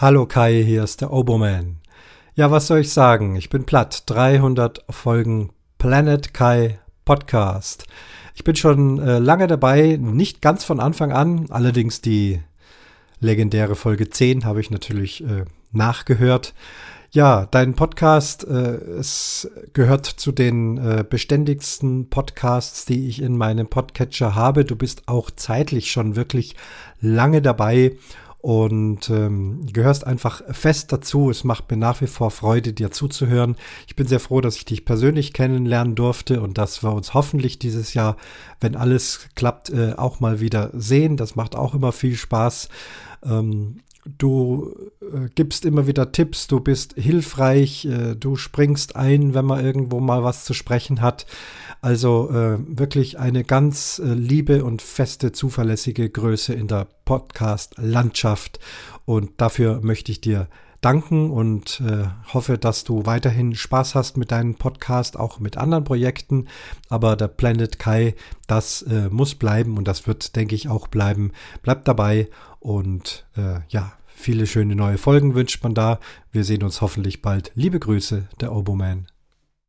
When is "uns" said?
36.92-37.12, 76.62-76.80